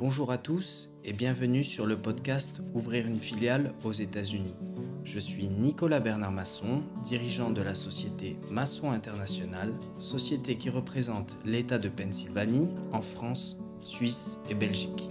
[0.00, 4.56] Bonjour à tous et bienvenue sur le podcast Ouvrir une filiale aux États-Unis.
[5.04, 11.78] Je suis Nicolas Bernard Masson, dirigeant de la société Masson International, société qui représente l'État
[11.78, 15.10] de Pennsylvanie en France, Suisse et Belgique.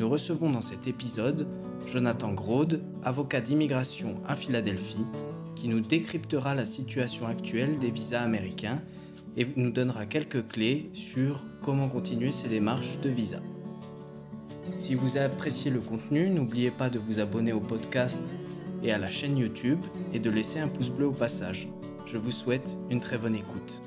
[0.00, 1.46] Nous recevons dans cet épisode
[1.86, 5.06] Jonathan Grode, avocat d'immigration à Philadelphie,
[5.54, 8.82] qui nous décryptera la situation actuelle des visas américains
[9.36, 13.38] et nous donnera quelques clés sur comment continuer ces démarches de visa.
[14.74, 18.34] Si vous appréciez le contenu, n'oubliez pas de vous abonner au podcast
[18.82, 19.80] et à la chaîne YouTube
[20.12, 21.68] et de laisser un pouce bleu au passage.
[22.06, 23.82] Je vous souhaite une très bonne écoute.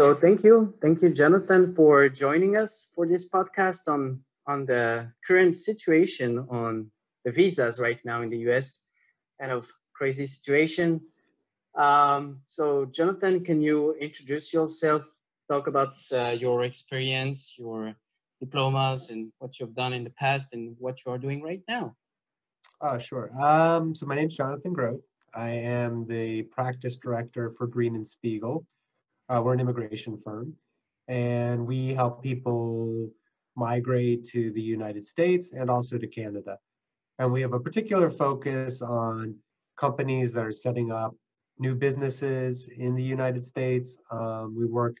[0.00, 5.12] So thank you, thank you, Jonathan, for joining us for this podcast on on the
[5.26, 6.90] current situation on
[7.26, 8.86] the visas right now in the U.S.
[9.38, 11.02] Kind of crazy situation.
[11.74, 15.04] Um, so, Jonathan, can you introduce yourself?
[15.50, 17.94] Talk about uh, your experience, your
[18.40, 21.94] diplomas, and what you've done in the past, and what you are doing right now.
[22.80, 23.28] Uh, sure.
[23.38, 25.02] Um, so my name is Jonathan Grode.
[25.34, 28.64] I am the practice director for Green and Spiegel.
[29.30, 30.52] Uh, we're an immigration firm,
[31.06, 33.08] and we help people
[33.54, 36.58] migrate to the United States and also to Canada.
[37.20, 39.36] And we have a particular focus on
[39.76, 41.14] companies that are setting up
[41.60, 43.96] new businesses in the United States.
[44.10, 44.96] Um, we work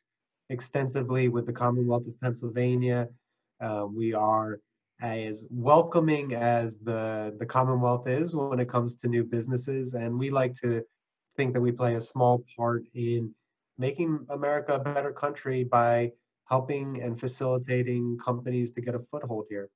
[0.48, 3.08] extensively with the Commonwealth of Pennsylvania.
[3.60, 4.60] Uh, we are
[5.02, 9.94] as welcoming as the, the Commonwealth is when it comes to new businesses.
[9.94, 10.84] And we like to
[11.36, 13.34] think that we play a small part in
[13.80, 16.12] making America a better country by
[16.44, 19.70] helping and facilitating companies to get a foothold here.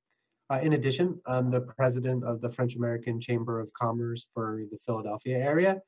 [0.51, 4.77] Uh, in addition, I'm the president of the French American Chamber of Commerce for the
[4.85, 5.81] Philadelphia area.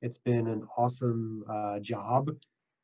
[0.00, 2.30] It's been an awesome uh, job.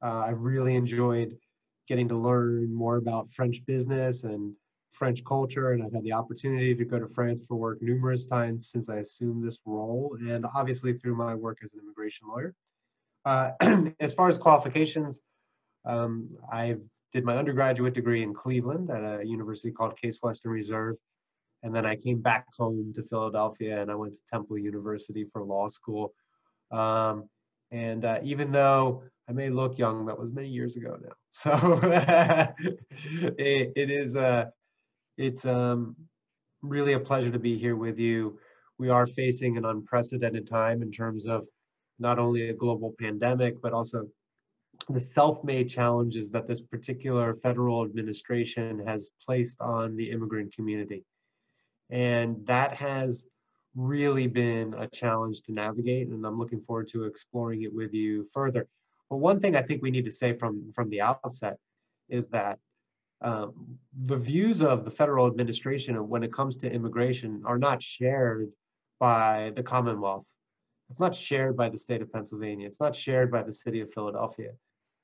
[0.02, 1.38] Uh, I've really enjoyed
[1.86, 4.52] getting to learn more about French business and
[4.90, 8.68] French culture, and I've had the opportunity to go to France for work numerous times
[8.68, 12.52] since I assumed this role, and obviously through my work as an immigration lawyer.
[13.24, 13.50] Uh,
[14.00, 15.20] as far as qualifications,
[15.84, 16.76] um, I
[17.12, 20.96] did my undergraduate degree in Cleveland at a university called Case Western Reserve.
[21.62, 25.44] And then I came back home to Philadelphia and I went to Temple University for
[25.44, 26.12] law school.
[26.70, 27.28] Um,
[27.70, 31.12] and uh, even though I may look young, that was many years ago now.
[31.30, 31.80] So
[33.38, 34.46] it, it is, uh,
[35.16, 35.96] it's um,
[36.62, 38.38] really a pleasure to be here with you.
[38.78, 41.46] We are facing an unprecedented time in terms of
[42.02, 44.06] not only a global pandemic, but also
[44.88, 51.04] the self-made challenges that this particular federal administration has placed on the immigrant community.
[51.90, 53.26] And that has
[53.76, 58.26] really been a challenge to navigate, and I'm looking forward to exploring it with you
[58.34, 58.66] further.
[59.08, 61.58] But one thing I think we need to say from, from the outset
[62.08, 62.58] is that
[63.22, 68.50] um, the views of the federal administration when it comes to immigration are not shared
[68.98, 70.26] by the Commonwealth
[70.92, 72.66] it's not shared by the state of Pennsylvania.
[72.66, 74.50] It's not shared by the city of Philadelphia.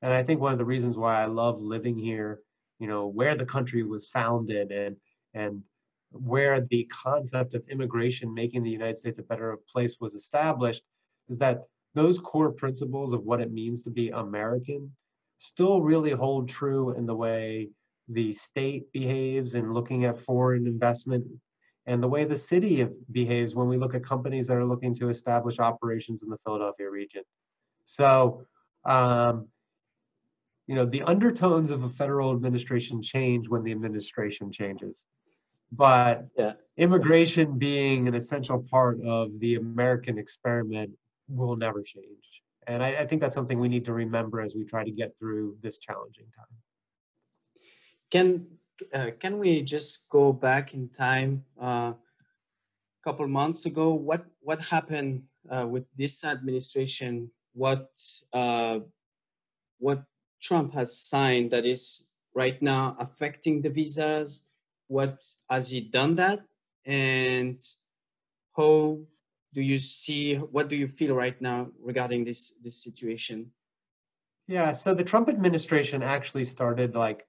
[0.02, 2.42] And I think one of the reasons why I love living here,
[2.78, 4.96] you know, where the country was founded and
[5.32, 5.62] and
[6.10, 10.82] where the concept of immigration making the United States a better place was established
[11.30, 11.62] is that
[11.94, 14.94] those core principles of what it means to be American
[15.38, 17.70] still really hold true in the way
[18.08, 21.24] the state behaves in looking at foreign investment
[21.88, 25.08] and the way the city behaves when we look at companies that are looking to
[25.08, 27.22] establish operations in the Philadelphia region.
[27.86, 28.44] So,
[28.84, 29.48] um,
[30.66, 35.06] you know, the undertones of a federal administration change when the administration changes.
[35.72, 36.52] But yeah.
[36.76, 40.90] immigration being an essential part of the American experiment
[41.26, 42.42] will never change.
[42.66, 45.14] And I, I think that's something we need to remember as we try to get
[45.18, 46.54] through this challenging time.
[48.10, 48.46] Can
[48.94, 51.92] uh, can we just go back in time a uh,
[53.04, 53.94] couple months ago?
[53.94, 57.30] What what happened uh, with this administration?
[57.54, 57.88] What
[58.32, 58.80] uh,
[59.78, 60.04] what
[60.42, 62.04] Trump has signed that is
[62.34, 64.44] right now affecting the visas?
[64.88, 66.40] What has he done that?
[66.84, 67.60] And
[68.56, 68.98] how
[69.54, 70.36] do you see?
[70.36, 73.50] What do you feel right now regarding this this situation?
[74.48, 77.26] Yeah, so the Trump administration actually started like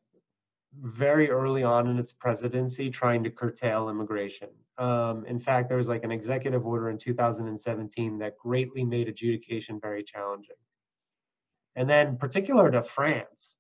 [0.77, 4.50] very early on in its presidency trying to curtail immigration.
[4.77, 9.80] Um, in fact, there was like an executive order in 2017 that greatly made adjudication
[9.80, 10.56] very challenging.
[11.75, 13.57] And then, particular to France,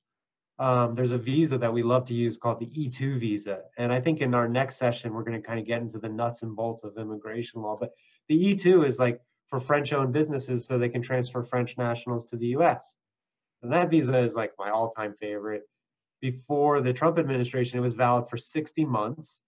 [0.59, 3.61] um, there's a visa that we love to use called the E2 visa.
[3.77, 6.09] And I think in our next session, we're going to kind of get into the
[6.09, 7.77] nuts and bolts of immigration law.
[7.79, 7.91] But
[8.27, 12.37] the E2 is like for French owned businesses so they can transfer French nationals to
[12.37, 12.97] the US.
[13.63, 15.63] And that visa is like my all time favorite.
[16.21, 19.41] Before the Trump administration, it was valid for 60 months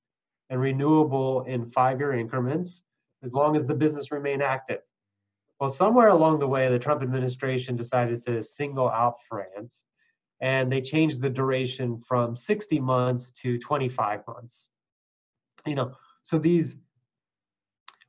[0.50, 2.84] and renewable in five year increments
[3.24, 4.82] as long as the business remained active.
[5.60, 9.86] Well, somewhere along the way, the Trump administration decided to single out France
[10.42, 14.66] and they changed the duration from 60 months to 25 months.
[15.68, 15.94] You know,
[16.24, 16.78] so these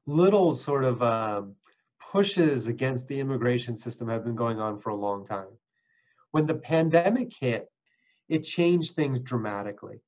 [0.07, 1.57] little sort of um,
[2.01, 5.49] pushes against the immigration system have been going on for a long time.
[6.31, 7.69] When the pandemic hit,
[8.33, 10.01] it changed things dramatically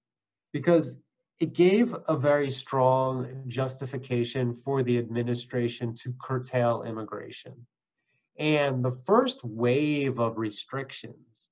[0.50, 0.96] because
[1.40, 7.66] it gave a very strong justification for the administration to curtail immigration.
[8.38, 11.48] And the first wave of restrictions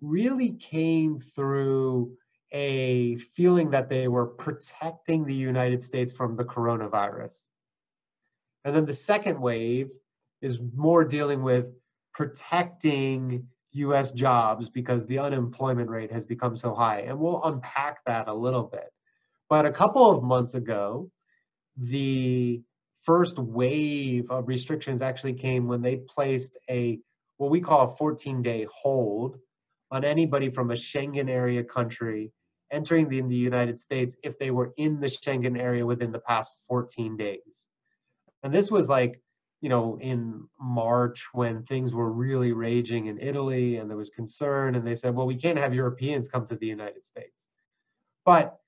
[0.00, 2.16] really came through
[2.50, 7.46] a feeling that they were protecting the United States from the coronavirus.
[8.64, 9.90] And then the second wave
[10.42, 11.66] is more dealing with
[12.12, 17.00] protecting US jobs because the unemployment rate has become so high.
[17.00, 18.90] And we'll unpack that a little bit.
[19.48, 21.10] But a couple of months ago,
[21.76, 22.62] the
[23.02, 26.98] first wave of restrictions actually came when they placed a
[27.36, 29.38] what we call a 14 day hold
[29.90, 32.32] on anybody from a Schengen area country
[32.70, 36.58] entering the, the United States if they were in the Schengen area within the past
[36.68, 37.66] 14 days.
[38.42, 39.20] And this was like,
[39.60, 44.76] you know, in March when things were really raging in Italy and there was concern,
[44.76, 47.48] and they said, well, we can't have Europeans come to the United States.
[48.24, 48.58] But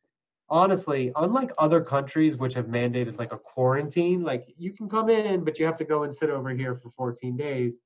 [0.48, 5.44] honestly, unlike other countries which have mandated like a quarantine, like you can come in,
[5.44, 7.78] but you have to go and sit over here for 14 days.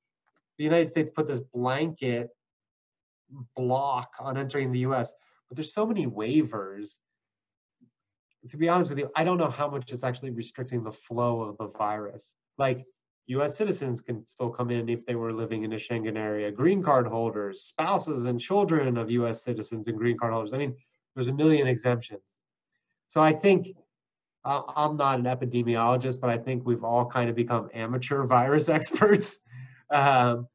[0.56, 2.30] The United States put this blanket
[3.54, 5.12] block on entering the US,
[5.48, 6.96] but there's so many waivers.
[8.48, 11.42] To be honest with you, I don't know how much it's actually restricting the flow
[11.42, 12.32] of the virus.
[12.56, 12.86] Like
[13.26, 16.82] US citizens can still come in if they were living in a Schengen area, green
[16.82, 20.52] card holders, spouses and children of US citizens and green card holders.
[20.52, 20.76] I mean,
[21.14, 22.42] there's a million exemptions.
[23.08, 23.76] So I think
[24.44, 28.68] uh, I'm not an epidemiologist, but I think we've all kind of become amateur virus
[28.68, 29.38] experts.
[29.90, 30.48] Um,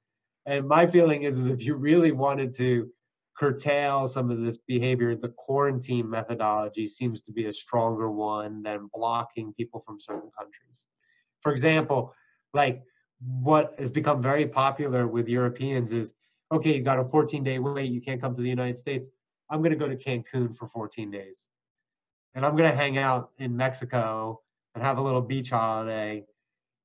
[0.46, 2.90] and my feeling is, is if you really wanted to
[3.38, 8.90] curtail some of this behavior, the quarantine methodology seems to be a stronger one than
[8.94, 10.88] blocking people from certain countries.
[11.42, 12.14] For example,
[12.54, 12.84] like
[13.20, 16.14] what has become very popular with Europeans is
[16.52, 19.10] okay, you got a 14 day wait, you can't come to the United States.
[19.50, 21.48] I'm going to go to Cancun for 14 days.
[22.36, 24.42] And I'm going to hang out in Mexico
[24.76, 26.24] and have a little beach holiday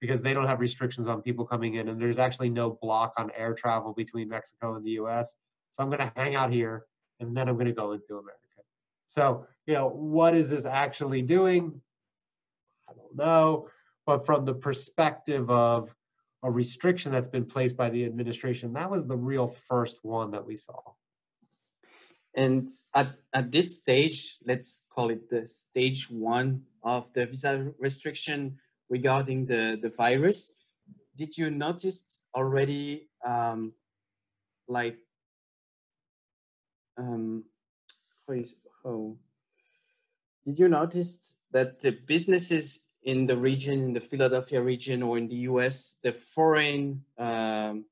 [0.01, 3.31] because they don't have restrictions on people coming in and there's actually no block on
[3.37, 5.35] air travel between Mexico and the US.
[5.71, 6.87] So I'm going to hang out here
[7.21, 8.39] and then I'm going to go into America.
[9.07, 11.81] So, you know, what is this actually doing?
[12.89, 13.69] I don't know.
[14.07, 15.95] But from the perspective of
[16.43, 20.45] a restriction that's been placed by the administration, that was the real first one that
[20.45, 20.81] we saw.
[22.37, 28.59] And at, at this stage, let's call it the stage one of the visa restriction,
[28.91, 30.57] regarding the, the virus,
[31.17, 33.73] did you notice already um,
[34.69, 34.99] like
[36.99, 37.45] um,
[38.27, 39.17] how, is, how
[40.45, 45.29] did you notice that the businesses in the region, in the Philadelphia region or in
[45.29, 47.85] the US, the foreign um,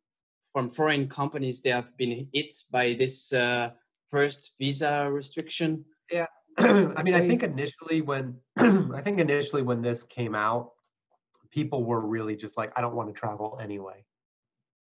[0.52, 3.70] from foreign companies, they have been hit by this uh,
[4.10, 5.84] first visa restriction?
[6.10, 6.26] Yeah,
[6.58, 10.72] I mean, I think initially when I think initially when this came out,
[11.50, 14.04] people were really just like, I don't want to travel anyway.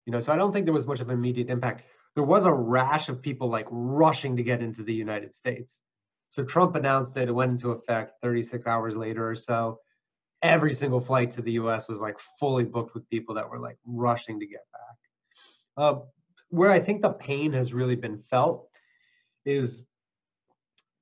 [0.06, 1.84] You know, so I don't think there was much of an immediate impact.
[2.16, 5.82] There was a rash of people like rushing to get into the United States.
[6.30, 9.80] So Trump announced it, it went into effect 36 hours later or so.
[10.42, 13.78] Every single flight to the US was like fully booked with people that were like
[13.86, 14.98] rushing to get back.
[15.78, 16.00] Uh,
[16.50, 18.70] where I think the pain has really been felt
[19.46, 19.84] is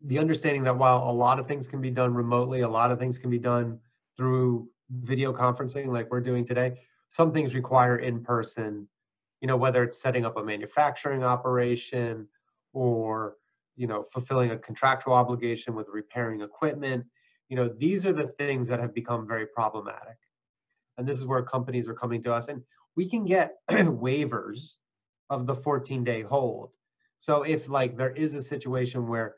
[0.01, 2.99] the understanding that while a lot of things can be done remotely, a lot of
[2.99, 3.79] things can be done
[4.17, 6.77] through video conferencing like we're doing today,
[7.09, 8.87] some things require in person,
[9.41, 12.27] you know, whether it's setting up a manufacturing operation
[12.73, 13.35] or,
[13.75, 17.05] you know, fulfilling a contractual obligation with repairing equipment.
[17.49, 20.17] You know, these are the things that have become very problematic.
[20.97, 22.47] And this is where companies are coming to us.
[22.47, 22.61] And
[22.95, 24.77] we can get waivers
[25.29, 26.71] of the 14 day hold.
[27.19, 29.35] So if like there is a situation where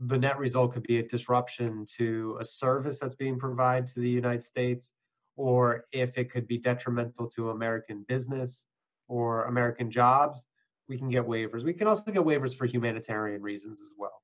[0.00, 4.08] the net result could be a disruption to a service that's being provided to the
[4.08, 4.92] United States,
[5.36, 8.66] or if it could be detrimental to American business
[9.08, 10.46] or American jobs,
[10.88, 11.62] we can get waivers.
[11.62, 14.22] We can also get waivers for humanitarian reasons as well,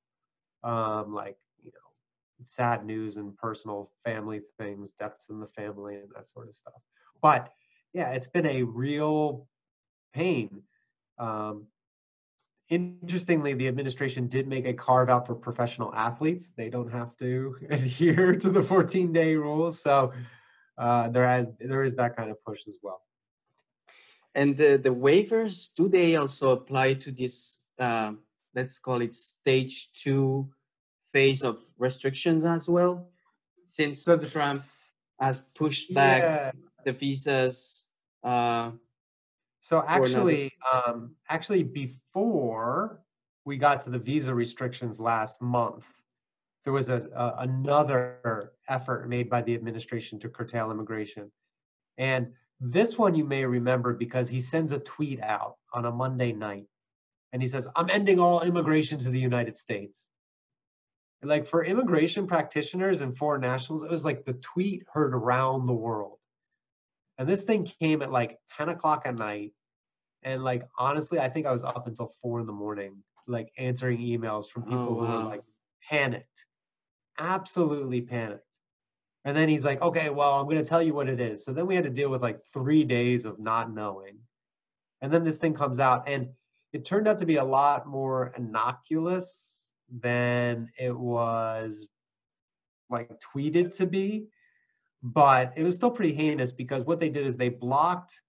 [0.65, 1.37] um, like
[2.43, 6.81] sad news and personal family things, deaths in the family, and that sort of stuff.
[7.23, 7.53] But
[7.93, 9.49] yeah, it's been a real
[10.15, 10.63] pain.
[11.19, 11.67] Um,
[12.71, 16.53] interestingly, the administration did make a carve out for professional athletes.
[16.57, 19.81] They don't have to adhere to the 14 day rules.
[19.81, 20.13] So
[20.77, 23.03] uh, there, has, there is that kind of push as well.
[24.35, 28.13] And the, the waivers, do they also apply to this, uh,
[28.55, 30.49] let's call it stage two
[31.13, 33.09] phase of restrictions as well?
[33.67, 34.63] Since so the, Trump
[35.21, 36.51] has pushed back yeah.
[36.85, 37.85] the visas
[38.25, 38.71] uh,
[39.69, 43.01] so actually, um, actually before
[43.45, 45.85] we got to the visa restrictions last month,
[46.65, 51.31] there was a, a, another effort made by the administration to curtail immigration.
[51.99, 56.33] And this one you may remember because he sends a tweet out on a Monday
[56.33, 56.65] night
[57.35, 60.07] and he says, I'm ending all immigration to the United States.
[61.23, 65.75] Like for immigration practitioners and foreign nationals, it was like the tweet heard around the
[65.75, 66.19] world.
[67.19, 69.53] And this thing came at like 10 o'clock at night.
[70.23, 73.99] And like honestly, I think I was up until four in the morning, like answering
[73.99, 75.07] emails from oh, people oh, wow.
[75.07, 75.43] who were like
[75.89, 76.47] panicked,
[77.19, 78.43] absolutely panicked.
[79.25, 81.45] And then he's like, okay, well, I'm going to tell you what it is.
[81.45, 84.19] So then we had to deal with like three days of not knowing.
[85.01, 86.31] And then this thing comes out, and
[86.73, 89.58] it turned out to be a lot more innocuous
[89.91, 91.87] than it was
[92.91, 94.27] like tweeted to be.
[95.03, 98.21] But it was still pretty heinous because what they did is they blocked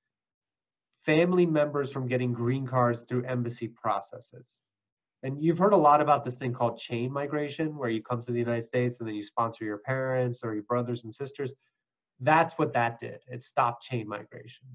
[1.01, 4.57] family members from getting green cards through embassy processes.
[5.23, 8.31] And you've heard a lot about this thing called chain migration, where you come to
[8.31, 11.53] the United States and then you sponsor your parents or your brothers and sisters.
[12.21, 13.19] That's what that did.
[13.27, 14.67] It stopped chain migration.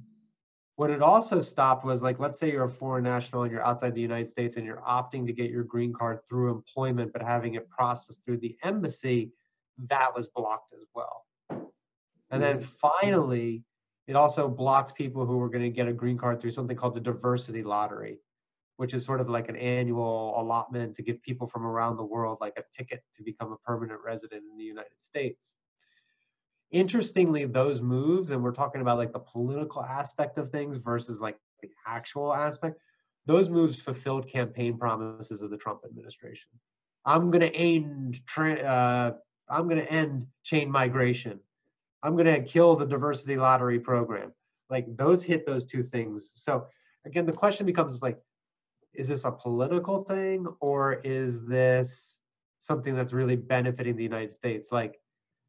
[0.76, 3.94] What it also stopped was like, let's say you're a foreign national and you're outside
[3.94, 7.54] the United States and you're opting to get your green card through employment, but having
[7.54, 9.30] it processed through the embassy,
[9.88, 11.26] that was blocked as well.
[12.30, 12.66] And then mm-hmm.
[12.80, 13.62] finally,
[14.08, 16.94] it also blocked people who were going to get a green card through something called
[16.94, 18.18] the diversity lottery,
[18.76, 22.38] which is sort of like an annual allotment to give people from around the world
[22.40, 25.56] like a ticket to become a permanent resident in the United States.
[26.74, 31.38] Interestingly, those moves, and we're talking about like the political aspect of things versus like
[31.62, 32.80] the actual aspect,
[33.26, 36.50] those moves fulfilled campaign promises of the Trump administration.
[37.04, 39.12] I'm going to end, uh,
[39.48, 41.38] I'm going to end chain migration.
[42.02, 44.32] I'm going to kill the diversity lottery program.
[44.68, 46.32] Like those hit those two things.
[46.34, 46.66] So
[47.06, 48.18] again, the question becomes like,
[48.94, 52.18] is this a political thing or is this
[52.58, 54.72] something that's really benefiting the United States?
[54.72, 54.98] Like,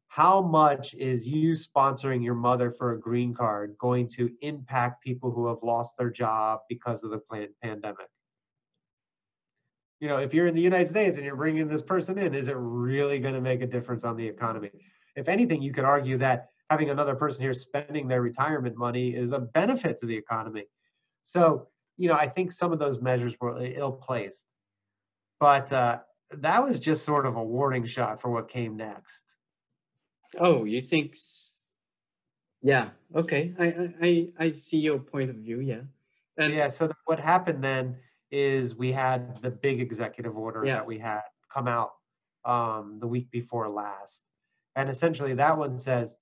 [0.08, 5.30] how much is you sponsoring your mother for a green card going to impact people
[5.30, 7.20] who have lost their job because of the
[7.62, 8.08] pandemic?
[10.00, 12.48] You know, if you're in the United States and you're bringing this person in, is
[12.48, 14.70] it really going to make a difference on the economy?
[15.16, 19.32] if anything, you could argue that having another person here spending their retirement money is
[19.32, 20.64] a benefit to the economy.
[21.22, 24.44] So, you know, I think some of those measures were ill placed.
[25.40, 29.22] But uh, that was just sort of a warning shot for what came next.
[30.38, 31.14] Oh, you think?
[32.62, 32.90] Yeah.
[33.14, 33.54] Okay.
[33.58, 35.60] I I I see your point of view.
[35.60, 35.82] Yeah.
[36.38, 36.68] And yeah.
[36.68, 37.96] So what happened then
[38.30, 40.74] is we had the big executive order yeah.
[40.74, 41.92] that we had come out
[42.44, 44.22] um, the week before last,
[44.74, 46.14] and essentially, that one says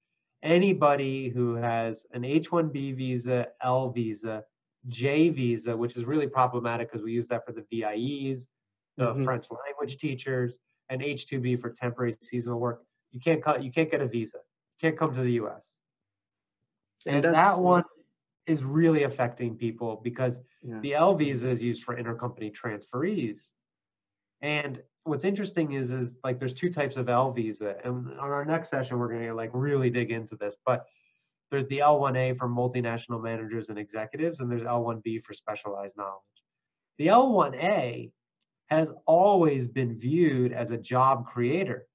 [0.42, 4.44] anybody who has an H 1B visa, L visa,
[4.88, 8.48] J visa, which is really problematic because we use that for the VIEs,
[8.96, 9.24] the mm-hmm.
[9.24, 10.58] French language teachers,
[10.90, 12.82] and H2B for temporary seasonal work.
[13.14, 14.38] You can't come, you can't get a visa.
[14.38, 15.78] You can't come to the US.
[17.06, 17.84] And, and that one
[18.46, 20.80] is really affecting people because yeah.
[20.80, 23.50] the L visa is used for intercompany transferees.
[24.42, 28.44] And what's interesting is is like there's two types of L visa, and on our
[28.44, 30.56] next session we're going to like really dig into this.
[30.66, 30.84] But
[31.50, 36.20] there's the L1A for multinational managers and executives, and there's L1B for specialized knowledge.
[36.98, 38.10] The L1A
[38.66, 41.86] has always been viewed as a job creator.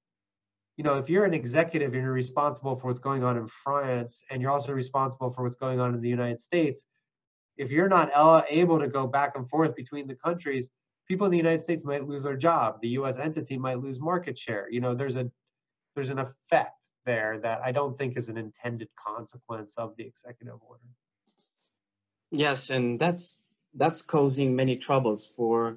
[0.80, 4.22] You know, if you're an executive and you're responsible for what's going on in France,
[4.30, 6.86] and you're also responsible for what's going on in the United States,
[7.58, 8.10] if you're not
[8.48, 10.70] able to go back and forth between the countries,
[11.06, 12.80] people in the United States might lose their job.
[12.80, 13.18] The U.S.
[13.18, 14.68] entity might lose market share.
[14.70, 15.30] You know, there's a
[15.94, 20.60] there's an effect there that I don't think is an intended consequence of the executive
[20.66, 20.88] order.
[22.30, 23.44] Yes, and that's
[23.74, 25.76] that's causing many troubles for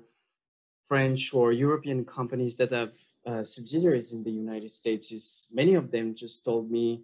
[0.88, 2.94] French or European companies that have
[3.26, 5.12] uh, subsidiaries in the United States.
[5.12, 7.04] Is many of them just told me,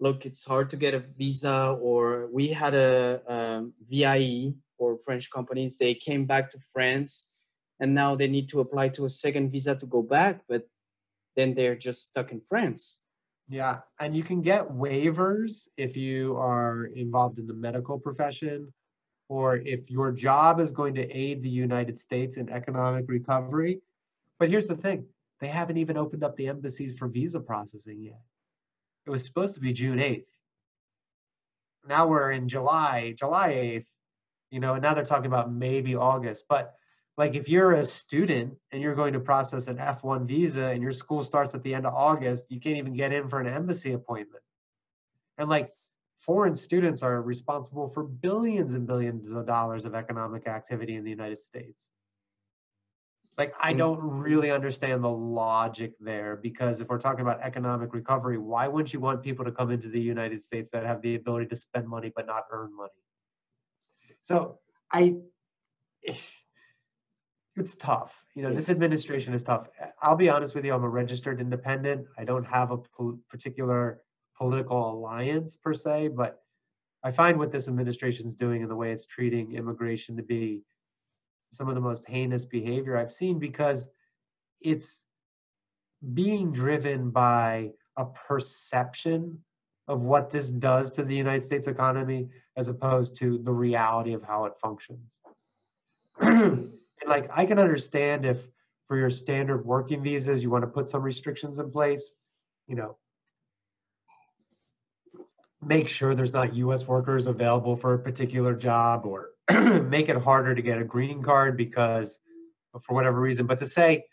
[0.00, 5.30] look, it's hard to get a visa, or we had a, a VIE or French
[5.30, 7.32] companies, they came back to France
[7.80, 10.68] and now they need to apply to a second visa to go back, but
[11.36, 13.00] then they're just stuck in France.
[13.48, 18.72] Yeah, and you can get waivers if you are involved in the medical profession
[19.28, 23.80] or if your job is going to aid the United States in economic recovery.
[24.38, 25.06] But here's the thing
[25.40, 28.20] they haven't even opened up the embassies for visa processing yet.
[29.06, 30.24] It was supposed to be June 8th.
[31.86, 33.86] Now we're in July, July 8th,
[34.50, 36.44] you know, and now they're talking about maybe August.
[36.48, 36.74] But
[37.16, 40.92] like if you're a student and you're going to process an F1 visa and your
[40.92, 43.92] school starts at the end of August, you can't even get in for an embassy
[43.92, 44.42] appointment.
[45.38, 45.70] And like
[46.20, 51.10] foreign students are responsible for billions and billions of dollars of economic activity in the
[51.10, 51.88] United States.
[53.38, 53.78] Like I mm.
[53.78, 58.92] don't really understand the logic there because if we're talking about economic recovery, why wouldn't
[58.92, 61.86] you want people to come into the United States that have the ability to spend
[61.86, 62.90] money but not earn money?
[64.20, 64.58] So
[64.92, 65.14] I
[67.56, 68.24] it's tough.
[68.34, 69.68] You know, this administration is tough.
[70.02, 72.06] I'll be honest with you, I'm a registered independent.
[72.18, 74.02] I don't have a po- particular
[74.36, 76.40] political alliance per se, but
[77.04, 80.62] I find what this administration is doing and the way it's treating immigration to be
[81.52, 83.88] some of the most heinous behavior I've seen because
[84.60, 85.04] it's
[86.14, 89.38] being driven by a perception
[89.88, 94.22] of what this does to the United States economy as opposed to the reality of
[94.22, 95.18] how it functions.
[97.06, 98.38] like I can understand if
[98.86, 102.14] for your standard working visas you want to put some restrictions in place,
[102.66, 102.96] you know,
[105.62, 109.30] make sure there's not US workers available for a particular job or
[109.88, 112.18] make it harder to get a green card because
[112.82, 113.46] for whatever reason.
[113.46, 114.04] But to say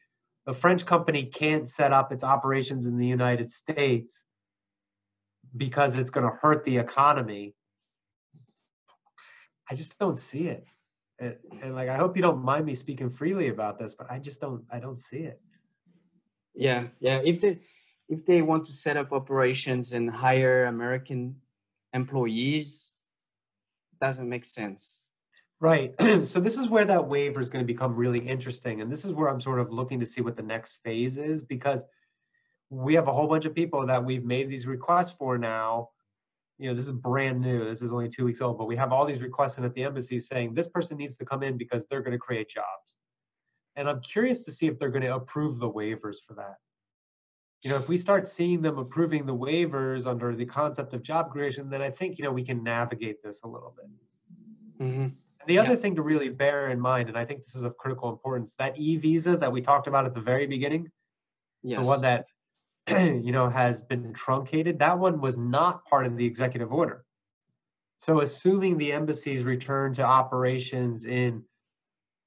[0.48, 4.26] a French company can't set up its operations in the United States
[5.58, 7.56] because it's going to hurt the economy,
[9.70, 10.66] I just don't see it.
[11.18, 14.20] And, and like i hope you don't mind me speaking freely about this but i
[14.20, 15.40] just don't i don't see it.
[16.54, 17.22] Yeah yeah.
[17.24, 17.60] If they
[18.10, 21.38] if they want to set up operations and hire american
[21.94, 22.96] employees
[24.02, 25.05] doesn't make sense
[25.66, 25.94] right
[26.28, 29.12] so this is where that waiver is going to become really interesting and this is
[29.14, 31.84] where i'm sort of looking to see what the next phase is because
[32.70, 35.90] we have a whole bunch of people that we've made these requests for now
[36.58, 37.64] you know, this is brand new.
[37.64, 39.84] This is only two weeks old, but we have all these requests in at the
[39.84, 42.98] embassy saying this person needs to come in because they're going to create jobs.
[43.76, 46.56] And I'm curious to see if they're going to approve the waivers for that.
[47.62, 51.32] You know, if we start seeing them approving the waivers under the concept of job
[51.32, 54.88] creation, then I think, you know, we can navigate this a little bit.
[54.88, 55.08] Mm-hmm.
[55.48, 58.10] The other thing to really bear in mind, and I think this is of critical
[58.10, 60.90] importance, that e visa that we talked about at the very beginning,
[61.64, 61.82] yes.
[61.82, 62.26] the one that
[62.90, 64.80] you know, has been truncated.
[64.80, 67.04] That one was not part of the executive order.
[68.00, 71.44] So, assuming the embassies return to operations in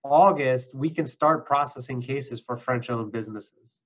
[0.03, 3.77] August, we can start processing cases for French owned businesses.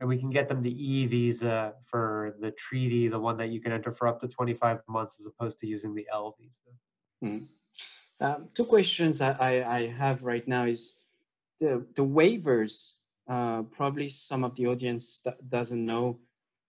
[0.00, 3.60] And we can get them the E visa for the treaty, the one that you
[3.60, 6.58] can enter for up to 25 months as opposed to using the L visa.
[7.22, 7.44] Hmm.
[8.20, 11.00] Um, two questions I, I, I have right now is
[11.60, 12.96] the, the waivers
[13.28, 16.18] uh, probably some of the audience doesn't know,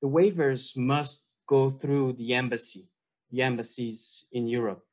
[0.02, 2.88] the waivers must go through the embassy,
[3.32, 4.84] the embassies in Europe,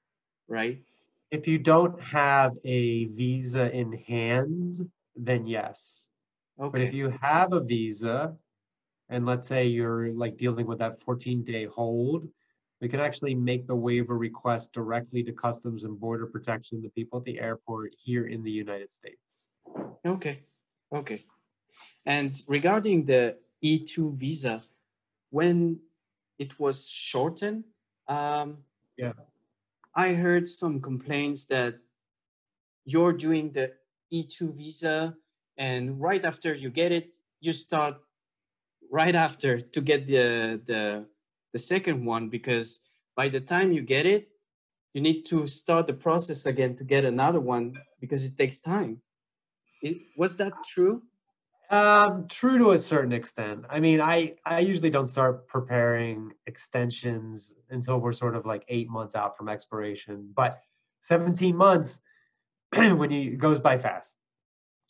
[0.48, 0.82] right?
[1.30, 6.06] If you don't have a visa in hand, then yes.
[6.60, 6.70] Okay.
[6.70, 8.36] But if you have a visa,
[9.08, 12.28] and let's say you're like dealing with that 14 day hold,
[12.80, 17.18] we can actually make the waiver request directly to Customs and Border Protection, the people
[17.18, 19.46] at the airport here in the United States.
[20.04, 20.42] Okay.
[20.92, 21.24] Okay.
[22.06, 24.62] And regarding the E2 visa,
[25.30, 25.80] when
[26.38, 27.64] it was shortened,
[28.08, 28.58] um,
[28.96, 29.12] yeah,
[29.94, 31.78] I heard some complaints that
[32.84, 33.72] you're doing the
[34.12, 35.16] E2 visa,
[35.56, 37.96] and right after you get it, you start
[38.90, 41.06] right after to get the the
[41.54, 42.80] the second one because
[43.16, 44.28] by the time you get it,
[44.92, 49.00] you need to start the process again to get another one because it takes time.
[49.80, 51.02] Is, was that true?
[51.70, 53.64] Um, true to a certain extent.
[53.70, 58.88] I mean, I I usually don't start preparing extensions until we're sort of like eight
[58.90, 60.30] months out from expiration.
[60.34, 60.60] But
[61.00, 62.00] 17 months
[62.76, 64.16] when you goes by fast.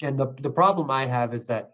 [0.03, 1.72] And the the problem I have is that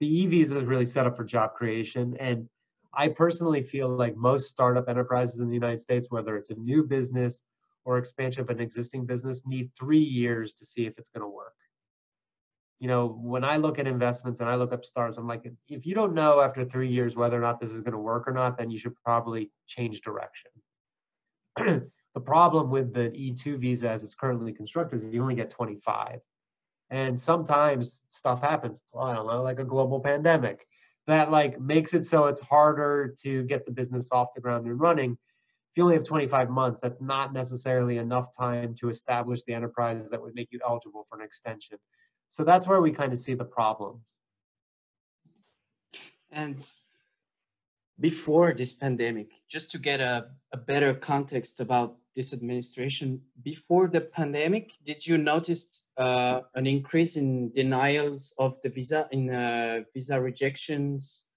[0.00, 2.16] the E visa is really set up for job creation.
[2.18, 2.48] And
[2.92, 6.82] I personally feel like most startup enterprises in the United States, whether it's a new
[6.84, 7.42] business
[7.84, 11.28] or expansion of an existing business, need three years to see if it's going to
[11.28, 11.54] work
[12.80, 15.84] you know, when I look at investments and I look up stars, I'm like, if
[15.86, 18.32] you don't know after three years whether or not this is going to work or
[18.32, 20.50] not, then you should probably change direction.
[22.12, 26.18] The problem with the E2 visa as it's currently constructed is you only get 25.
[26.90, 30.66] And sometimes stuff happens, I don't know, like a global pandemic
[31.10, 34.80] that like makes it so it's harder to get the business off the ground and
[34.80, 35.12] running.
[35.12, 40.08] If you only have 25 months, that's not necessarily enough time to establish the enterprise
[40.10, 41.78] that would make you eligible for an extension.
[42.28, 44.02] So that's where we kind of see the problems.
[46.30, 46.64] And
[47.98, 54.00] before this pandemic, just to get a, a better context about this administration, before the
[54.00, 60.20] pandemic, did you notice uh, an increase in denials of the visa, in uh, visa
[60.20, 61.28] rejections?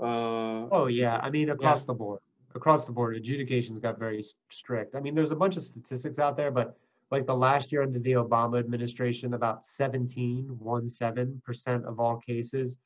[0.00, 1.86] Uh, oh yeah, I mean across yeah.
[1.88, 2.20] the board,
[2.54, 4.94] across the board, adjudications got very strict.
[4.94, 6.76] I mean, there's a bunch of statistics out there, but
[7.10, 12.16] like the last year under the Obama administration, about 17, one seven percent of all
[12.16, 12.78] cases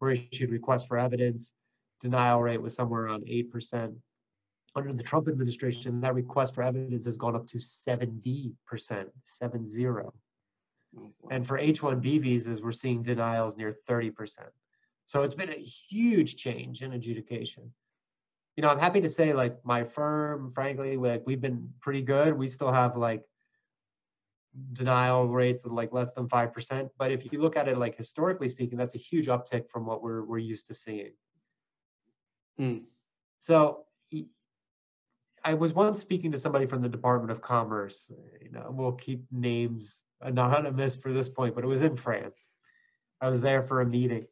[0.00, 1.52] were issued requests for evidence
[2.00, 3.94] denial rate was somewhere around 8%.
[4.76, 8.54] Under the Trump administration, that request for evidence has gone up to 70%,
[9.22, 9.68] 7
[11.30, 14.38] And for H-1B visas, we're seeing denials near 30%.
[15.06, 17.72] So it's been a huge change in adjudication.
[18.56, 22.36] You know, I'm happy to say like my firm, frankly, like we've been pretty good.
[22.36, 23.24] We still have like
[24.72, 26.90] denial rates of like less than 5%.
[26.98, 30.02] But if you look at it like historically speaking, that's a huge uptick from what
[30.02, 31.12] we're, we're used to seeing.
[32.60, 32.82] Mm.
[33.38, 33.84] So
[35.44, 38.10] I was once speaking to somebody from the Department of Commerce.
[38.42, 42.48] You know, we'll keep names anonymous for this point, but it was in France.
[43.20, 44.26] I was there for a meeting,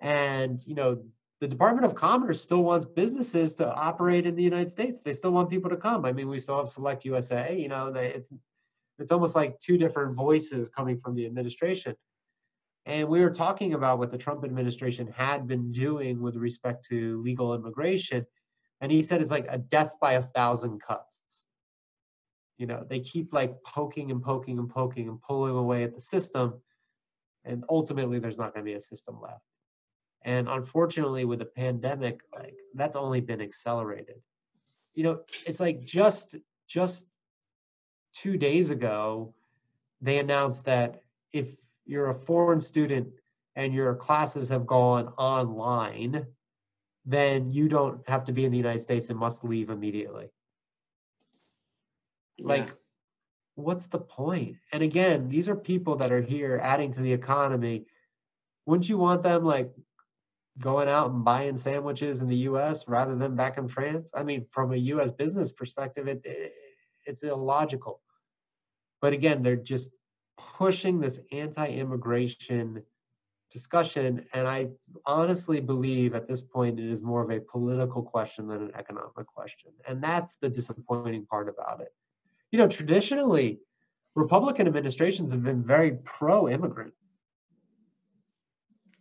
[0.00, 1.02] and you know,
[1.40, 5.00] the Department of Commerce still wants businesses to operate in the United States.
[5.00, 6.04] They still want people to come.
[6.04, 7.56] I mean, we still have Select USA.
[7.56, 8.28] You know, they, it's
[8.98, 11.94] it's almost like two different voices coming from the administration.
[12.86, 17.20] And we were talking about what the Trump administration had been doing with respect to
[17.22, 18.26] legal immigration.
[18.80, 21.44] And he said it's like a death by a thousand cuts.
[22.58, 26.00] You know, they keep like poking and poking and poking and pulling away at the
[26.00, 26.60] system.
[27.44, 29.42] And ultimately, there's not going to be a system left.
[30.22, 34.20] And unfortunately, with the pandemic, like that's only been accelerated.
[34.94, 36.36] You know, it's like just
[36.66, 37.06] just
[38.12, 39.34] two days ago,
[40.00, 43.08] they announced that if you're a foreign student
[43.56, 46.26] and your classes have gone online,
[47.08, 50.28] then you don't have to be in the United States and must leave immediately.
[52.36, 52.46] Yeah.
[52.46, 52.74] Like,
[53.54, 54.56] what's the point?
[54.72, 57.86] And again, these are people that are here adding to the economy.
[58.66, 59.72] Wouldn't you want them like
[60.58, 64.12] going out and buying sandwiches in the US rather than back in France?
[64.14, 66.52] I mean, from a US business perspective, it, it
[67.06, 68.02] it's illogical.
[69.00, 69.92] But again, they're just
[70.36, 72.82] pushing this anti-immigration
[73.50, 74.68] discussion and i
[75.06, 79.26] honestly believe at this point it is more of a political question than an economic
[79.26, 81.92] question and that's the disappointing part about it.
[82.52, 83.60] You know traditionally
[84.14, 86.92] republican administrations have been very pro-immigrant.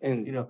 [0.02, 0.50] And you know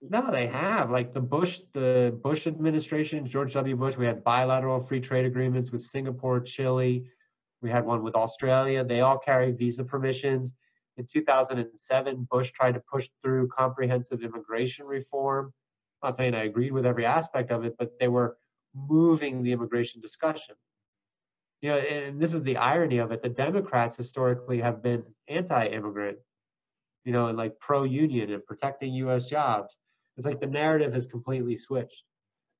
[0.00, 0.90] no they have.
[0.90, 3.76] Like the bush the bush administration george w.
[3.76, 7.04] Bush we had bilateral free trade agreements with singapore chile.
[7.62, 8.84] We had one with Australia.
[8.84, 10.52] They all carry visa permissions.
[10.96, 15.52] In 2007, Bush tried to push through comprehensive immigration reform.
[16.02, 18.36] I'm not saying I agreed with every aspect of it, but they were
[18.74, 20.54] moving the immigration discussion.
[21.62, 23.22] You know, and this is the irony of it.
[23.22, 26.18] The Democrats historically have been anti-immigrant,
[27.04, 29.26] you know, and like pro-union and protecting U.S.
[29.26, 29.78] jobs.
[30.16, 32.04] It's like the narrative has completely switched.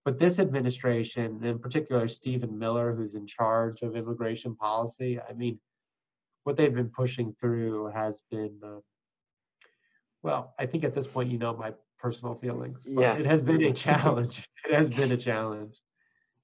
[0.04, 5.58] But this administration, in particular Stephen Miller, who's in charge of immigration policy, I mean,
[6.44, 8.80] what they've been pushing through has been, uh,
[10.22, 12.82] well, I think at this point you know my personal feelings.
[12.86, 14.46] yeah, it has been a challenge.
[14.68, 15.80] it has been a challenge.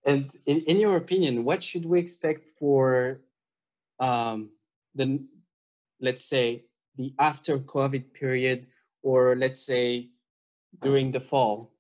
[0.05, 3.21] And in, in your opinion, what should we expect for
[3.99, 4.51] um,
[4.95, 5.23] the,
[6.01, 6.65] let's say,
[6.97, 8.67] the after COVID period,
[9.03, 10.09] or let's say
[10.83, 11.71] during the fall?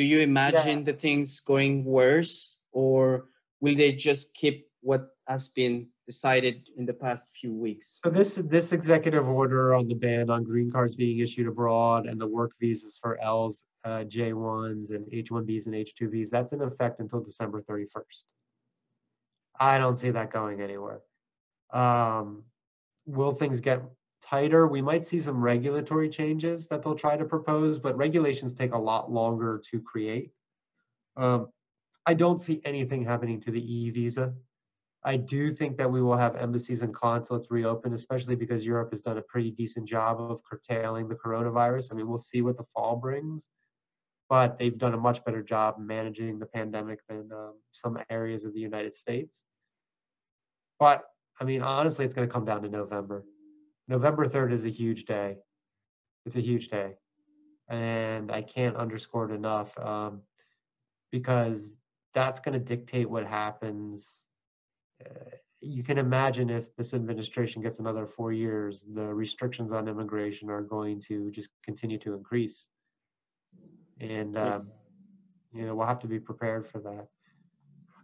[0.00, 0.84] do you imagine yeah.
[0.84, 3.26] the things going worse or
[3.60, 8.34] will they just keep what has been decided in the past few weeks so this
[8.34, 12.52] this executive order on the ban on green cards being issued abroad and the work
[12.60, 18.24] visas for l's uh, j1s and h1bs and h2bs that's in effect until december 31st
[19.58, 21.00] i don't see that going anywhere
[21.72, 22.42] um,
[23.06, 23.82] will things get
[24.22, 24.66] tighter.
[24.66, 28.78] We might see some regulatory changes that they'll try to propose, but regulations take a
[28.78, 30.30] lot longer to create.
[31.16, 31.48] Um,
[32.06, 34.32] I don't see anything happening to the E visa.
[35.02, 39.00] I do think that we will have embassies and consulates reopen, especially because Europe has
[39.00, 41.90] done a pretty decent job of curtailing the coronavirus.
[41.90, 43.48] I mean, we'll see what the fall brings,
[44.28, 48.52] but they've done a much better job managing the pandemic than um, some areas of
[48.52, 49.42] the United States.
[50.78, 51.04] But
[51.40, 53.24] I mean, honestly, it's going to come down to November.
[53.88, 55.36] November 3rd is a huge day.
[56.26, 56.94] It's a huge day.
[57.68, 60.20] And I can't underscore it enough um,
[61.10, 61.76] because
[62.12, 64.22] that's going to dictate what happens.
[65.60, 70.62] You can imagine if this administration gets another four years, the restrictions on immigration are
[70.62, 72.68] going to just continue to increase.
[74.00, 74.68] And, um,
[75.52, 77.08] you know, we'll have to be prepared for that.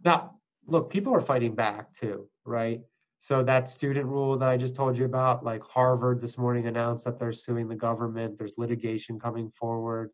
[0.05, 0.35] Now,
[0.67, 2.81] look, people are fighting back too, right?
[3.17, 7.05] So that student rule that I just told you about, like Harvard this morning announced
[7.05, 8.37] that they're suing the government.
[8.37, 10.11] There's litigation coming forward.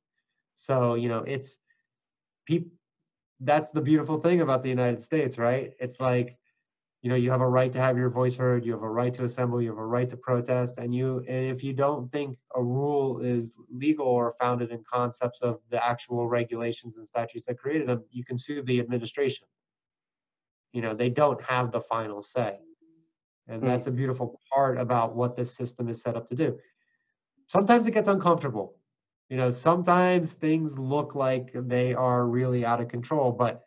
[0.56, 1.58] So, you know, it's
[2.46, 2.72] people
[3.41, 5.74] that's the beautiful thing about the United States, right?
[5.80, 6.38] It's like,
[7.04, 9.13] you know, you have a right to have your voice heard, you have a right
[9.13, 12.38] to assemble, you have a right to protest, and you and if you don't think
[12.56, 17.60] a rule is legal or founded in concepts of the actual regulations and statutes that
[17.60, 19.46] created them, you can sue the administration.
[20.72, 22.60] You know, they don't have the final say.
[23.50, 23.66] And mm.
[23.66, 26.58] that's a beautiful part about what this system is set up to do.
[27.48, 28.78] Sometimes it gets uncomfortable.
[29.28, 33.63] You know, sometimes things look like they are really out of control, but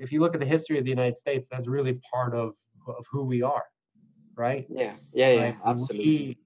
[0.00, 2.54] if you look at the history of the United States, that's really part of,
[2.88, 3.64] of who we are,
[4.34, 4.66] right?
[4.68, 6.08] Yeah, yeah, yeah, like absolutely.
[6.08, 6.38] We,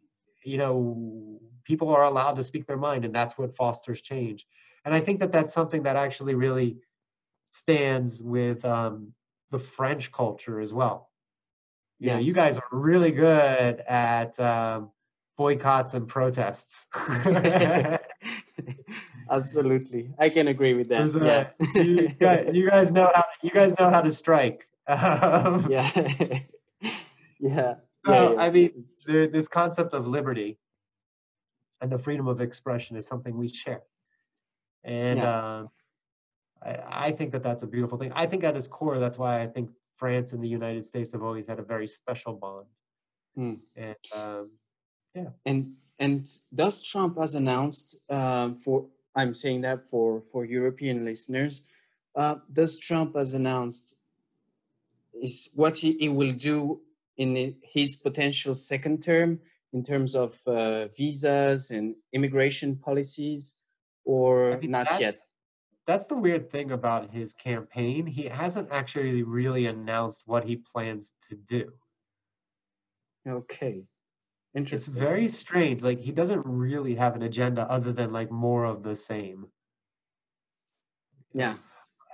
[0.44, 4.46] you know, people are allowed to speak their mind, and that's what fosters change.
[4.84, 6.76] And I think that that's something that actually really
[7.52, 9.12] stands with um,
[9.50, 11.10] the French culture as well.
[12.00, 12.14] You yes.
[12.14, 14.90] know, you guys are really good at um,
[15.38, 16.88] boycotts and protests.
[19.30, 21.14] Absolutely, I can agree with that.
[21.14, 21.82] A, yeah.
[21.82, 24.68] you, guys, you, guys, know how you guys know how to strike.
[24.86, 25.90] Um, yeah,
[27.40, 27.74] yeah.
[28.04, 30.58] So, yeah, I mean, the, this concept of liberty
[31.80, 33.80] and the freedom of expression is something we share,
[34.84, 35.24] and yeah.
[35.24, 35.66] uh,
[36.62, 38.12] I, I think that that's a beautiful thing.
[38.14, 41.22] I think at its core, that's why I think France and the United States have
[41.22, 42.66] always had a very special bond.
[43.38, 43.60] Mm.
[43.76, 44.50] And um,
[45.14, 45.28] yeah.
[45.46, 51.68] And and does Trump has announced uh, for I'm saying that for for European listeners,
[52.16, 53.96] uh, does Trump has announced
[55.22, 56.80] is what he, he will do
[57.16, 59.38] in his potential second term
[59.72, 63.56] in terms of uh, visas and immigration policies,
[64.04, 65.18] or I mean, not yet?
[65.86, 68.06] That's the weird thing about his campaign.
[68.06, 71.72] He hasn't actually really announced what he plans to do.
[73.28, 73.84] Okay.
[74.54, 75.82] It's very strange.
[75.82, 79.46] Like he doesn't really have an agenda other than like more of the same.
[81.32, 81.56] Yeah.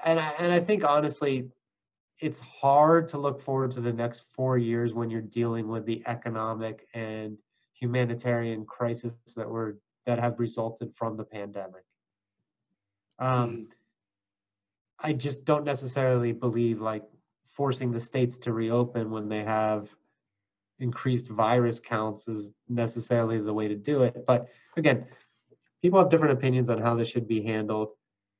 [0.05, 1.50] And I, and I think honestly,
[2.20, 6.03] it's hard to look forward to the next four years when you're dealing with the
[6.07, 7.37] economic and
[7.74, 11.85] humanitarian crisis that were that have resulted from the pandemic.
[13.18, 13.66] Um, mm.
[14.98, 17.05] I just don't necessarily believe like
[17.46, 19.94] forcing the states to reopen when they have
[20.81, 24.25] increased virus counts is necessarily the way to do it.
[24.27, 25.07] But again,
[25.83, 27.90] people have different opinions on how this should be handled.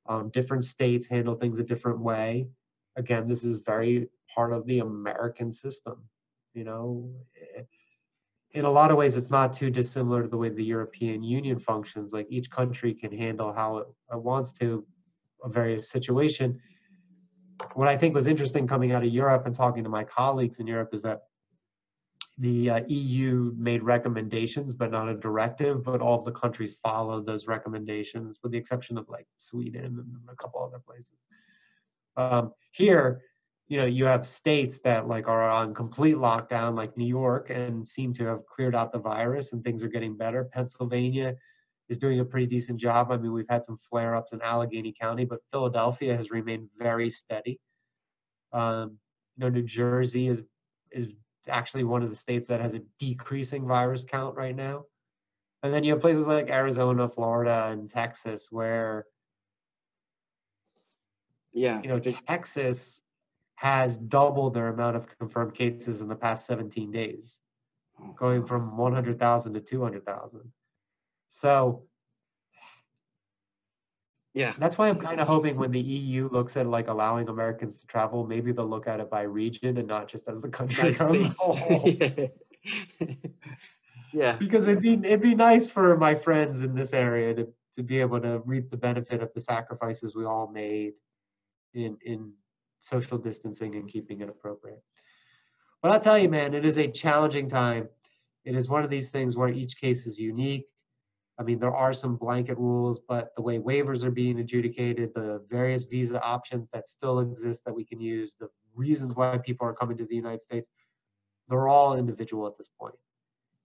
[0.09, 2.49] Um, different states handle things a different way.
[2.97, 6.03] Again, this is very part of the American system.
[6.55, 7.15] You know,
[8.53, 11.59] in a lot of ways, it's not too dissimilar to the way the European Union
[11.59, 12.13] functions.
[12.13, 14.85] Like each country can handle how it, it wants to
[15.45, 16.59] a various situation.
[17.75, 20.67] What I think was interesting coming out of Europe and talking to my colleagues in
[20.67, 21.23] Europe is that
[22.41, 27.27] the uh, EU made recommendations, but not a directive, but all of the countries followed
[27.27, 31.19] those recommendations, with the exception of like Sweden and a couple other places.
[32.17, 33.21] Um, here,
[33.69, 37.87] you know, you have states that like are on complete lockdown, like New York, and
[37.87, 40.45] seem to have cleared out the virus, and things are getting better.
[40.45, 41.37] Pennsylvania
[41.91, 43.13] is doing a pretty decent job.
[43.13, 47.61] I mean, we've had some flare-ups in Allegheny County, but Philadelphia has remained very steady.
[48.53, 48.99] Um,
[49.37, 50.43] you know, New Jersey is
[50.91, 51.15] is
[51.49, 54.85] actually one of the states that has a decreasing virus count right now.
[55.63, 59.07] And then you have places like Arizona, Florida, and Texas where
[61.53, 63.03] yeah, you know, Texas
[63.57, 67.41] has doubled their amount of confirmed cases in the past 17 days,
[68.01, 70.53] oh, going from 100,000 to 200,000.
[71.29, 71.85] So
[74.35, 74.55] yeah.
[74.59, 77.87] That's why I'm kind of hoping when the EU looks at like allowing Americans to
[77.87, 80.95] travel, maybe they'll look at it by region and not just as the country
[84.13, 84.33] yeah.
[84.33, 88.01] Because it'd be it'd be nice for my friends in this area to to be
[88.01, 90.93] able to reap the benefit of the sacrifices we all made
[91.75, 92.33] in in
[92.79, 94.83] social distancing and keeping it appropriate.
[95.83, 97.89] But I'll tell you, man, it is a challenging time.
[98.45, 100.67] It is one of these things where each case is unique.
[101.41, 105.43] I mean, there are some blanket rules, but the way waivers are being adjudicated, the
[105.49, 109.73] various visa options that still exist that we can use, the reasons why people are
[109.73, 110.69] coming to the United States,
[111.49, 112.95] they're all individual at this point.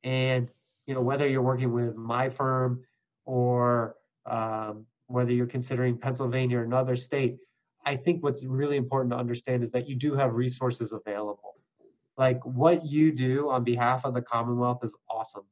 [0.05, 0.47] And
[0.87, 2.81] you know whether you're working with my firm
[3.25, 7.39] or um, whether you're considering Pennsylvania or another state,
[7.85, 11.55] I think what's really important to understand is that you do have resources available.
[12.17, 15.43] Like what you do on behalf of the Commonwealth is awesome.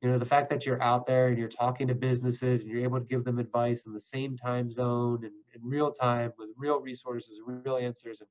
[0.00, 2.84] You know, the fact that you're out there and you're talking to businesses and you're
[2.84, 6.50] able to give them advice in the same time zone and in real time with
[6.56, 8.28] real resources, and real answers, and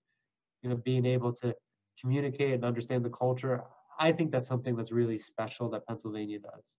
[0.62, 1.53] you know, being able to
[1.99, 3.63] communicate and understand the culture.
[3.99, 6.77] I think that's something that's really special that Pennsylvania does.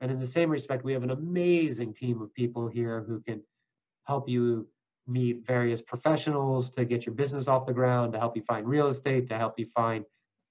[0.00, 3.42] And in the same respect, we have an amazing team of people here who can
[4.04, 4.66] help you
[5.06, 8.88] meet various professionals to get your business off the ground, to help you find real
[8.88, 10.04] estate, to help you find,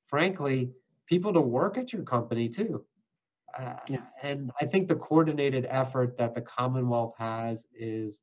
[0.07, 0.71] frankly,
[1.05, 2.85] people to work at your company too.
[3.57, 4.05] Uh, yeah.
[4.23, 8.21] And I think the coordinated effort that the Commonwealth has is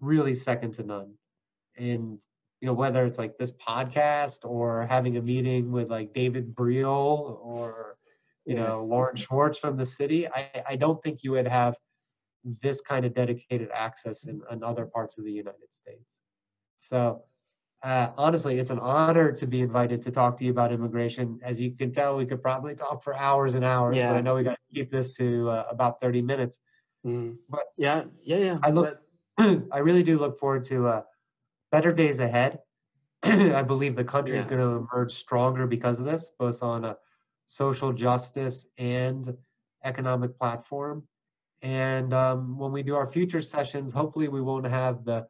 [0.00, 1.14] really second to none.
[1.76, 2.20] And
[2.60, 7.38] you know whether it's like this podcast or having a meeting with like David Briel
[7.42, 7.98] or
[8.46, 8.62] you yeah.
[8.62, 11.76] know Lauren Schwartz from the city, I, I don't think you would have
[12.62, 16.20] this kind of dedicated access in, in other parts of the United States.
[16.76, 17.24] So
[17.84, 21.38] uh, honestly, it's an honor to be invited to talk to you about immigration.
[21.42, 24.10] As you can tell, we could probably talk for hours and hours, yeah.
[24.10, 26.60] but I know we got to keep this to uh, about 30 minutes.
[27.06, 27.36] Mm.
[27.50, 28.58] But yeah, yeah, yeah.
[28.62, 29.00] I look,
[29.36, 29.62] but...
[29.72, 31.02] I really do look forward to uh,
[31.70, 32.60] better days ahead.
[33.22, 34.40] I believe the country yeah.
[34.40, 36.96] is going to emerge stronger because of this, both on a
[37.46, 39.36] social justice and
[39.84, 41.06] economic platform.
[41.60, 45.26] And um, when we do our future sessions, hopefully we won't have the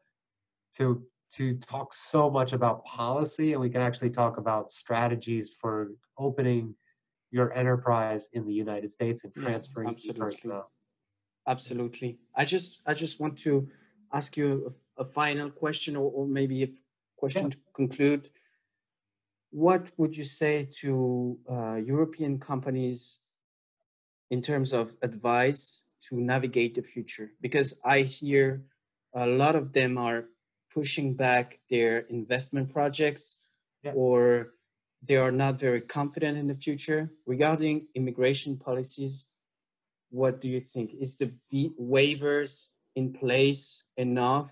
[0.76, 1.04] to
[1.36, 6.74] to talk so much about policy, and we can actually talk about strategies for opening
[7.30, 10.20] your enterprise in the United States and transferring yeah, absolutely.
[10.20, 10.70] personnel.
[11.46, 12.18] Absolutely.
[12.36, 13.68] I just I just want to
[14.12, 16.70] ask you a, a final question, or, or, maybe a
[17.16, 17.50] question yeah.
[17.50, 18.30] to conclude.
[19.50, 23.20] What would you say to uh, European companies
[24.30, 28.62] in terms of advice to navigate the future because I hear
[29.14, 30.24] a lot of them are
[30.74, 33.38] pushing back their investment projects
[33.82, 33.92] yeah.
[33.94, 34.50] or
[35.06, 39.28] they are not very confident in the future regarding immigration policies
[40.10, 41.30] what do you think is the
[41.80, 44.50] waivers in place enough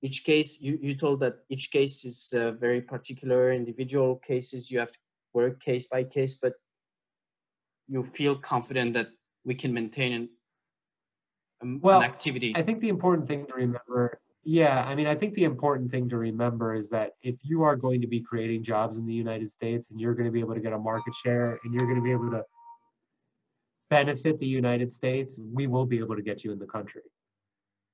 [0.00, 4.78] each case you, you told that each case is uh, very particular individual cases you
[4.78, 4.98] have to
[5.34, 6.54] work case by case but
[7.88, 9.08] you feel confident that
[9.44, 10.28] we can maintain an
[11.60, 12.52] um, well, an activity?
[12.54, 14.20] I think the important thing to remember,
[14.50, 17.76] yeah, I mean, I think the important thing to remember is that if you are
[17.76, 20.54] going to be creating jobs in the United States and you're going to be able
[20.54, 22.42] to get a market share and you're going to be able to
[23.90, 27.02] benefit the United States, we will be able to get you in the country.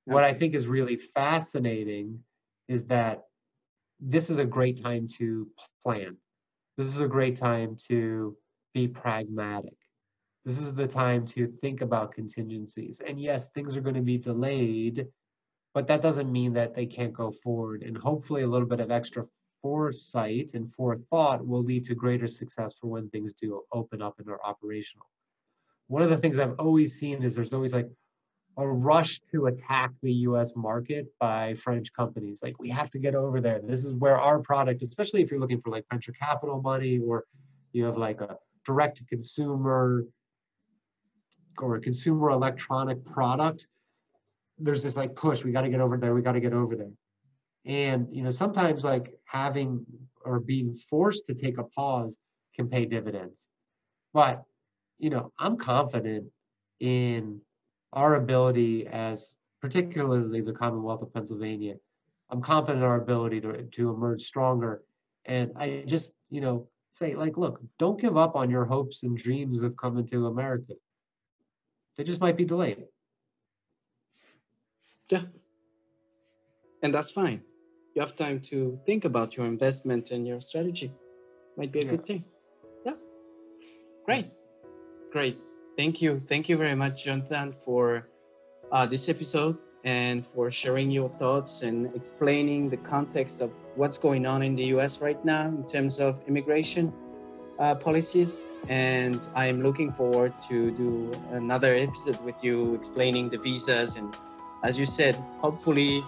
[0.07, 0.13] Okay.
[0.13, 2.23] What I think is really fascinating
[2.69, 3.25] is that
[3.99, 5.49] this is a great time to
[5.83, 6.15] plan.
[6.77, 8.33] This is a great time to
[8.73, 9.75] be pragmatic
[10.45, 13.01] this is the time to think about contingencies.
[13.05, 15.07] And yes, things are going to be delayed,
[15.75, 17.83] but that doesn't mean that they can't go forward.
[17.83, 19.25] And hopefully, a little bit of extra
[19.61, 24.29] foresight and forethought will lead to greater success for when things do open up and
[24.29, 25.05] are operational.
[25.87, 27.89] One of the things I've always seen is there's always like
[28.57, 32.41] a rush to attack the US market by French companies.
[32.41, 33.59] Like, we have to get over there.
[33.61, 37.25] This is where our product, especially if you're looking for like venture capital money or
[37.73, 40.05] you have like a direct to consumer
[41.57, 43.67] or a consumer electronic product,
[44.57, 46.75] there's this like push, we got to get over there, we got to get over
[46.75, 46.91] there.
[47.65, 49.85] And, you know, sometimes like having
[50.23, 52.17] or being forced to take a pause
[52.55, 53.47] can pay dividends.
[54.13, 54.43] But,
[54.97, 56.27] you know, I'm confident
[56.79, 57.41] in
[57.93, 61.75] our ability as particularly the Commonwealth of Pennsylvania.
[62.29, 64.83] I'm confident in our ability to, to emerge stronger.
[65.25, 69.17] And I just, you know, say like, look, don't give up on your hopes and
[69.17, 70.73] dreams of coming to America.
[71.97, 72.85] They just might be delayed.
[75.09, 75.23] Yeah.
[76.81, 77.41] And that's fine.
[77.93, 80.91] You have time to think about your investment and your strategy.
[81.57, 81.91] Might be a yeah.
[81.91, 82.25] good thing.
[82.85, 82.93] Yeah.
[84.05, 84.27] Great.
[85.11, 85.37] Great.
[85.77, 86.21] Thank you.
[86.27, 88.07] Thank you very much, Jonathan, for
[88.71, 94.25] uh, this episode and for sharing your thoughts and explaining the context of what's going
[94.25, 96.91] on in the US right now in terms of immigration
[97.59, 103.95] uh, policies and i'm looking forward to do another episode with you explaining the visas
[103.95, 104.13] and
[104.63, 106.03] as you said hopefully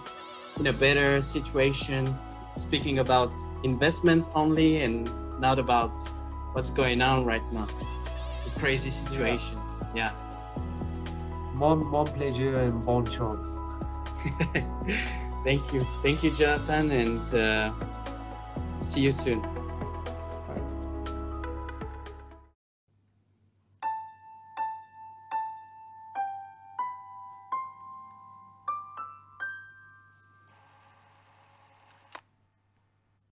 [0.58, 2.16] in a better situation
[2.56, 3.32] speaking about
[3.62, 5.92] investments only and not about
[6.52, 7.66] what's going on right now.
[8.44, 9.58] The crazy situation.
[9.94, 10.12] Yeah,
[11.54, 13.46] More, mon pleasure and more chance.
[15.44, 15.86] Thank you.
[16.02, 17.72] Thank you jonathan and uh,
[18.80, 19.57] see you soon